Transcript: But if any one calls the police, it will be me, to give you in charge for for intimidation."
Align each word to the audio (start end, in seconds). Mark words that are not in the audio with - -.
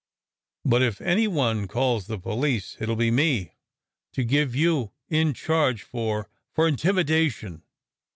But 0.65 0.81
if 0.81 0.99
any 0.99 1.27
one 1.27 1.67
calls 1.67 2.07
the 2.07 2.17
police, 2.17 2.75
it 2.79 2.89
will 2.89 2.95
be 2.95 3.11
me, 3.11 3.53
to 4.13 4.23
give 4.23 4.55
you 4.55 4.93
in 5.09 5.35
charge 5.35 5.83
for 5.83 6.27
for 6.55 6.67
intimidation." 6.67 7.61